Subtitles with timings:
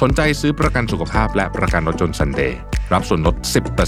[0.00, 2.52] สนใจซื้อประกันสุขภาพและประกันรถยนต์ Sunday
[2.92, 3.36] รับส่วนลด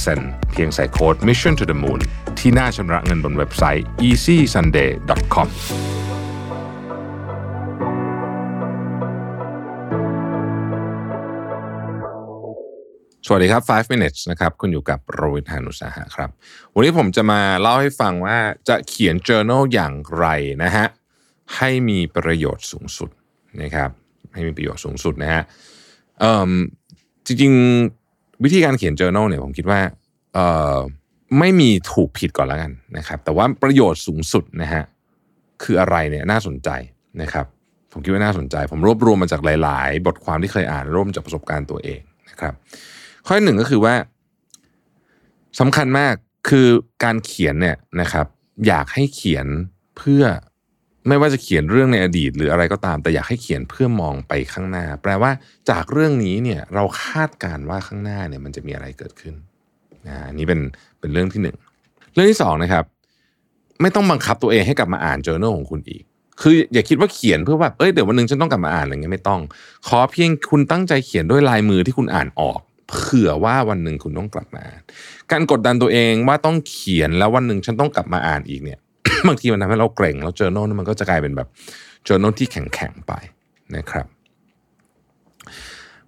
[0.00, 2.00] 10%เพียงใส่โค้ด Mission to the Moon
[2.38, 5.48] ที่หน้าชำระเงินบนเว็บไซต์ easysunday.com
[13.26, 16.30] สวัสดีครับ 5 minutes นะครับ คุณอยู่กับโรวิทานุสาหะครับ
[16.74, 20.26] วันนี้ผมจะมาเล่าให้ฟังว่าจะเขียน journal อย่างไร
[20.62, 20.86] นะฮะ
[21.56, 23.10] ให้มีประโยชน์สูงสุด
[23.62, 23.90] นะครับ
[24.34, 25.42] ให้มีประโยชน์สูงสุดนะฮะ
[27.26, 29.80] จริงๆวิธีการเขียน journal เนี่ยผมคิดว่า
[31.38, 34.84] ไม่มีถูกผิดก่อนแล้วกันนะครับ แต่ว่าประโยชน์สูงสุดนะฮะ
[35.62, 36.68] คืออะไรเนี่ยน่าสนใจ
[37.22, 37.46] นะครับ
[37.92, 42.54] ผมคิดว่าน่าสนใจ ผมรวบรวมมาจากหลาย ๆ บทความที่เคยอ่านร่วมจากประสบการณ์ตัวเองนะครับ
[43.26, 43.94] ข้อหนึ่งก็คือว่า
[45.60, 46.14] สำคัญมาก
[46.48, 46.66] คือ
[47.04, 48.26] การเขียนเนี่ยนะครับ
[48.66, 49.46] อยากให้เขียน
[49.96, 50.22] เพื่อ
[51.08, 55.30] ไม่ว่าจะเขียนเรื่องในอดีต หรืออะไรก็ตาม แต่อยากให้เขียนเพื่อมองไปข้างหน้า แปลว่า
[55.70, 59.34] จากเรื่องนี้เนี่ยเราคาดการณ์ว่าข้างหน้าเนี่ยมันจะมีอะไรเกิดขึ้น
[60.06, 60.60] นะนนี้เป็น
[61.00, 61.56] เป็นเรื่องที่หนึ่ง
[62.14, 62.84] เรื่องที่สองนะครับ
[63.82, 66.02] ไม่ต้องบังคับตัวเองให้กลับมาอ่าน journal ของคุณอีก
[66.42, 69.40] คืออย่าคิดว่าเขียนเพื่อว่าเอ้ยเดี๋ยววันหนึงฉันต้องกลับมาอ่านอะไรเงี้ยไม่ต้อง
[69.86, 74.80] ขอเพียงคุณตั้งใจเขียนด้วยลายมือที่คุณอ่านออกเผื่อว่าวันหนึ่งคุณต้องกลับมาอ่าน
[75.32, 78.78] การกดดันตัวเองว่าต้องเขียนแล้ววันหนึ่งฉันต้องกลับมาอ่านอีกเนี่ย
[79.28, 81.48] บางทีมันทำให้เราเกรงแล้ว journal นี่มันก็จะกลายเป็นแบบ
[82.06, 83.12] journal ที่แข็งๆไป
[83.76, 84.06] นะครับ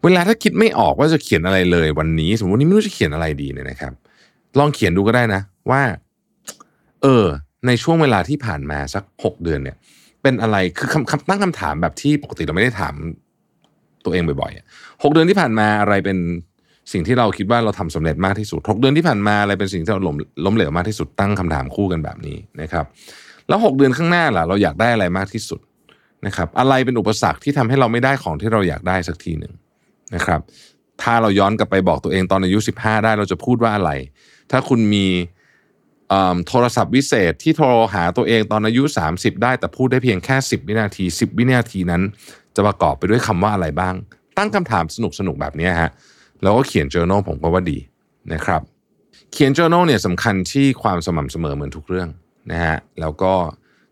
[0.03, 3.93] เวลาถ้าคิดไม่ออกว่าจะเขียนอะไรเลยวันนี้ สมมติวันนี้ไม่รู้จะเขียนอะไรดีเนี่ยนะครับ
[4.59, 5.83] ลองเขียนดูก็ได้นะ ว่า
[7.03, 7.25] เออ
[7.67, 9.77] ในช่วงเวลาที่ผ่านมาสักหกเดือนเนี่ย
[10.23, 12.95] เป็นอะไรคือคำคำตั้งคำถามแบบที่ปกติเราไม่ได้ถาม
[14.05, 16.19] ตัวเองบ่อยๆหกเดือนที่ผ่านมาอะไรเป็น
[16.93, 22.85] สิ่งที่เราคิดว่าเราทำสำเร็จมากที่สุดหกเดือนที่ผ่านมาอะไรเป็นสิ่งที่เราล้มล้มเหลวมากที่สุดตั้งคำถามคู่กันแบบนี้นะครับ
[23.49, 25.61] แล้วหกเดือนข้างหน้าล่ะเราอยากได้อะไรมากที่สุด
[26.27, 29.53] นะครับอะไรเป็นอุปสรรคที่ทำให้เราไม่ได้ของที่เราอยากได้สักทีหนึ่ง
[30.15, 30.41] นะครับ
[31.03, 33.91] ถ้าเราย้อนกลับไปบอกตัวเองตอนอายุ 15 ได้เราจะพูดว่าอะไร
[34.51, 35.07] ถ้าคุณมี
[36.49, 38.83] โทรศัพท์วิเศษที่โทรหาตัวเองตอนอายุ
[39.13, 42.03] 30 ได้แต่พูดได้เพียงแค่ 10 วินาที 10 วินาทีนั้น
[42.57, 43.95] จะประกอบไปด้วยคำว่าอะไรบ้าง
[44.39, 44.97] ตั้งคำถามส
[45.27, 45.91] นุกๆแบบนี้ฮะ
[46.43, 47.79] แล้วก็เขียน journal ผมก็ว่าดี
[48.33, 48.63] นะครับ
[49.33, 52.09] เขียน journal เนี่ยสำคัญที่ความสม่ำเสมอเหมือนทุกเรื่อง
[52.51, 53.33] นะฮะแล้วก็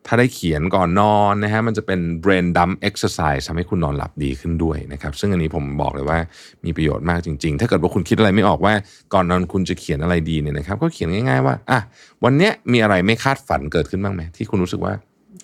[0.07, 6.19] ถ้าได้เขียนก่อนนอนนะฮะมันจะเป็น brain dump exercise ทำให้คุณนอนหลับดีขึ้นด้วยนะครับ ซึ่งอันนี้ผมบอกเลยว่า
[6.65, 8.75] มีประโยชน์มากจริง ๆ ถ้าเกิดว่าคุณคิดอะไรไม่ออกว่า
[9.15, 11.81] ก่อนนอนคุณจะเขียนอะไรดีเนี่ยนะครับ ก็เขียนง่ายๆว่าอะ
[12.25, 14.93] วันเนี้ยมีอะไรไม่คาดฝันเกิดขึ้นบ้างไหมที่คุณรู้สึกว่า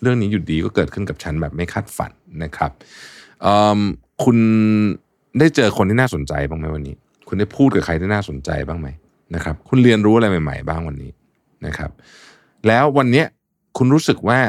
[0.03, 2.13] เรื่องนี้อยู่ดีก็เกิดขึ้นกับฉันแบบไม่คาดฝัน
[2.43, 2.71] นะครับ
[4.25, 4.39] คุณ
[5.39, 6.95] ได้เจอคนที่น่าสนใจบ้างไหมวันนี้
[7.29, 8.89] คุณได้พูดกับใครที่น่าสนใจบ้างไหม
[9.35, 11.11] นะครับ คุณเรียนรู้อะไรใหม่ ๆ บ้างวันนี้
[11.67, 11.91] นะครับ
[12.67, 13.27] แล้ววันเนี้ย
[13.79, 14.41] คุณรู้สึกว่า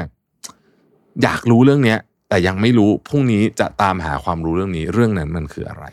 [1.23, 1.99] อยากรู้เรื่องเนี้ย
[2.29, 5.85] แต่ยังไม่รู้พรุ่งนี้จะตามหาความรู้เรื่องนี้เรื่องนั้นมันคืออะไร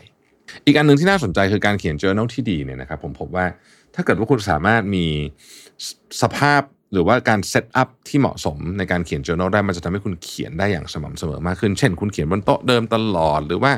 [0.65, 3.45] อีกอันหนึ่งที่น่าสนใจคือการเขียน journal ที่ดีเนี่ยนะครับ ผมพบว่า
[3.95, 5.05] ถ้าเกิดว่าคุณสามารถมี
[6.21, 6.61] สภาพ
[6.93, 13.71] หรือว่าการเซตอัพที่เหมาะสมในการเขียน journal ได้มันจะทำให้คุณเขียนได้อย่างสม่ำเสมอมากขึ้น เช่น คุณเขียนบนโต๊ะเดิมตลอด หรือว่า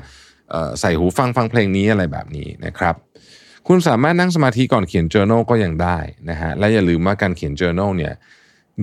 [0.79, 2.95] ใส่หูฟังฟังเพลงนี้อะไรแบบนี้นะครับ
[3.67, 5.97] คุณสามารถนั่งสมาธิก่อนเขียน journal ก็ยังได้
[6.29, 8.13] นะฮะและอย่าลืมว่าการเขียน journal เนี่ย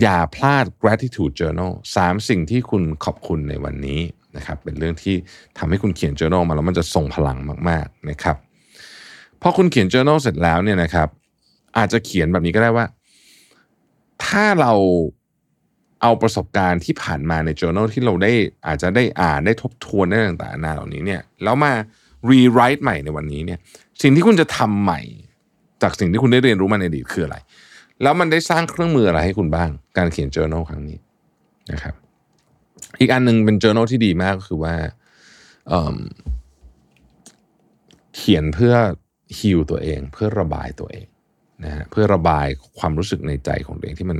[0.02, 4.00] อย่าพลาด gratitude journal สามสิ่งที่คุณขอบคุณในวันนี้
[4.36, 5.16] นะครับเป็นเรื่องที่
[5.58, 8.36] ทำให้คุณเขียน journal มาแล้วมันจะส่งพลังมากๆนะครับ
[9.42, 11.08] พอคุณเขียน journal เสร็จแล้วเนี่ยนะครับ
[11.78, 12.86] อาจจะเขียนแบบนี้ก็ได้ว่า
[14.24, 14.72] ถ้าเรา
[16.02, 18.32] เอาประสบการณ์ที่ผ่านมาใน journal ที่เราได้
[18.66, 21.72] อาจจะได้อ่านได้ทบทวนได้ต่างๆนานาเหล่านี้เนี่ยแล้วมา
[22.30, 23.58] rewrite ใหม่ในวันนี้เนี่ย
[24.02, 25.00] สิ่งที่คุณจะทำใหม่
[25.82, 27.36] จากสิ่งที่คุณได้เรียนรู้มาในอดีตคืออะไร
[28.02, 30.98] แล้วมันได้สร้างเครื่องมืออะไรให้คุณบ้าง การเขียน journal ครั้งนี้
[31.72, 31.94] นะครับ
[33.00, 34.74] อีกอันหนึ่งเป็น journal ที่ดีมากก็คือว่า
[35.68, 38.74] เเขียนเพื่อ
[39.38, 41.06] ฮิลตัวเอง เพื่อระบายตัวเอง
[41.64, 42.46] นะฮะเพื่อระบาย
[42.78, 44.18] ความรู้สึกในใจของตัวเองที่มัน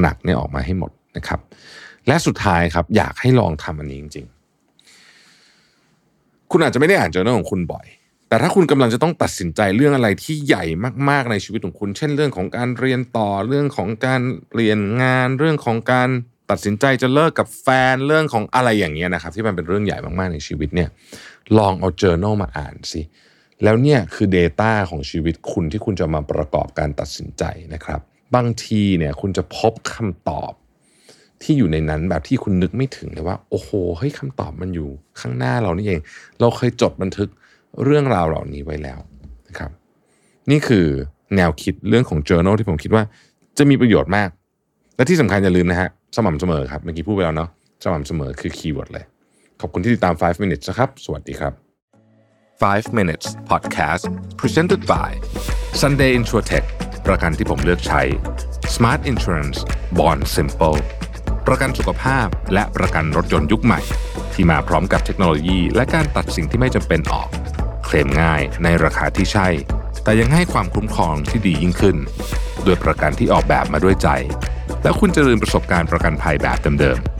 [0.00, 1.40] หนักๆเนี่ยออกมาให้หมดนะครับ
[2.06, 4.36] และสุดท้ายครับอยากให้ลองทำอันนี้จริง ๆ
[6.50, 7.86] คุณอาจจะไม่ได้อ่าน journal ของคุณบ่อย
[8.28, 10.64] แต่ถ้าคุณกำลังจะต้องตัดสินใจเรื่องอะไรที่ใหญ่
[11.10, 14.20] มากๆในชีวิตของคุณ เช่นเรื่องของการเรียนต่อเรื่องของการ
[14.54, 16.08] เรียนงาน เรื่องของการ
[16.50, 20.88] ตัดสินใจจะเลิกกับแฟนเรื่องของอะไรอย่างเงี้ยนะครับ ที่มันเป็นเรื่องใหญ่มากๆในชีวิตเนี่ย
[21.58, 23.00] ลองเอา journal มาอ่านสิ
[23.64, 28.00] แล้วเนี่ยคือ Data ของชีวิตคุณที่คุณจะมาประกอบการตัดสินใจนะครับ
[28.34, 30.52] บางทีเนี่ยคุณจะพบคำตอบ
[31.42, 34.88] ที่อยู่ในนั้นแบบที่คุณนึกไม่ถึงเลยว่า โอ้โหเฮ้ยคำตอบมันอยู่
[35.20, 36.00] ข้างหน้าเรานี่เอง
[36.40, 37.28] เราเคยจดบันทึก
[37.84, 38.98] เรื่องราวเหล่านี้ไว้แล้ว
[39.48, 39.70] นะครับ
[40.50, 40.86] นี่คือ
[41.36, 43.02] แนวคิดเรื่องของ journal ที่ผมคิดว่า
[43.58, 44.28] จะมีประโยชน์มาก
[44.96, 47.48] และที่สำคัญอย่าลืมนะฮะสม่ำเสมอครับเมื่อกี้พูดไปแล้วเนาะ
[47.84, 49.04] สม่ำเสมอคือ keyword เลย
[49.60, 51.69] ขอบคุณที่ติดตาม 5 minutes นะครับ สวัสดีครับ
[52.60, 54.04] 5 minutes podcast
[54.36, 55.10] presented by
[55.80, 56.66] Sunday Insurtech
[57.06, 58.02] ประกันที่ผมเลือกใช้
[58.74, 59.58] Smart Insurance
[59.98, 60.78] Born Simple
[61.46, 63.80] ประกันสุขภาพและประกันรถยนต์ยุคใหม่
[64.32, 67.28] ที่มาพร้อมกับเทคโนโลยี และการตัดสิ่งที่ไม่จำเป็นออก
[67.84, 69.48] เคลมง่ายในราคาที่ใช่
[70.04, 71.96] แต่ยังให้ความคุ้มครองที่ดียิ่งขึ้น
[72.66, 74.08] ด้วยประกันที่ออกแบบมาด้วยใจ
[74.82, 77.19] และคุณจะลืมประสบการณ์ประกันภัยแบบเดิมๆ